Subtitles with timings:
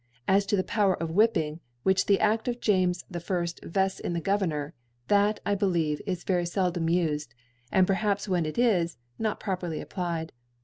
[0.27, 3.19] As to the Power of Whipping, which the Aft of James I.
[3.19, 4.71] vcfts in the Go^ vernor,
[5.09, 7.27] that, I believe, is very feldom ufed,
[7.71, 10.31] and perhaps when it is, not properly applied.